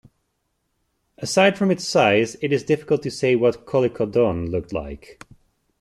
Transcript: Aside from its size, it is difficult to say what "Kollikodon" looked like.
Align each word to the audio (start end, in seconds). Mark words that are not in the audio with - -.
Aside 1.19 1.59
from 1.59 1.69
its 1.69 1.83
size, 1.83 2.33
it 2.41 2.51
is 2.51 2.63
difficult 2.63 3.03
to 3.03 3.11
say 3.11 3.35
what 3.35 3.67
"Kollikodon" 3.67 4.49
looked 4.49 4.73
like. 4.73 5.21